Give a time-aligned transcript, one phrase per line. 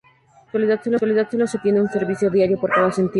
[0.51, 3.09] En la actualidad sólo se detiene un servicio diario por cada sentido.